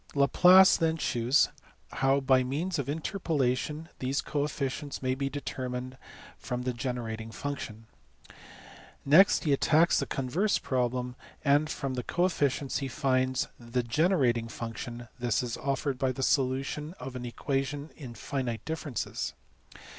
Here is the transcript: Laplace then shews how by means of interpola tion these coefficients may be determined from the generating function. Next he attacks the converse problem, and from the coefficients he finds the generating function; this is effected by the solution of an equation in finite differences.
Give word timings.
Laplace 0.15 0.77
then 0.77 0.97
shews 0.97 1.49
how 1.91 2.19
by 2.19 2.43
means 2.43 2.79
of 2.79 2.87
interpola 2.87 3.55
tion 3.55 3.87
these 3.99 4.19
coefficients 4.19 5.03
may 5.03 5.13
be 5.13 5.29
determined 5.29 5.95
from 6.39 6.63
the 6.63 6.73
generating 6.73 7.29
function. 7.29 7.85
Next 9.05 9.43
he 9.43 9.53
attacks 9.53 9.99
the 9.99 10.07
converse 10.07 10.57
problem, 10.57 11.15
and 11.45 11.69
from 11.69 11.93
the 11.93 12.01
coefficients 12.03 12.79
he 12.79 12.87
finds 12.87 13.47
the 13.59 13.83
generating 13.83 14.47
function; 14.47 15.07
this 15.19 15.43
is 15.43 15.55
effected 15.57 15.99
by 15.99 16.11
the 16.11 16.23
solution 16.23 16.95
of 16.99 17.15
an 17.15 17.23
equation 17.23 17.91
in 17.95 18.15
finite 18.15 18.65
differences. 18.65 19.35